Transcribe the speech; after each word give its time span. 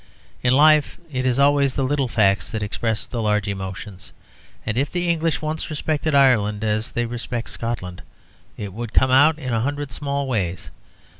In 0.41 0.55
life 0.55 0.97
it 1.11 1.27
is 1.27 1.37
always 1.37 1.75
the 1.75 1.83
little 1.83 2.07
facts 2.07 2.49
that 2.49 2.63
express 2.63 3.05
the 3.05 3.21
large 3.21 3.47
emotions, 3.47 4.13
and 4.65 4.75
if 4.75 4.89
the 4.89 5.07
English 5.07 5.43
once 5.43 5.69
respected 5.69 6.15
Ireland 6.15 6.63
as 6.63 6.93
they 6.93 7.05
respect 7.05 7.51
Scotland, 7.51 8.01
it 8.57 8.73
would 8.73 8.93
come 8.93 9.11
out 9.11 9.37
in 9.37 9.53
a 9.53 9.61
hundred 9.61 9.91
small 9.91 10.25
ways. 10.25 10.71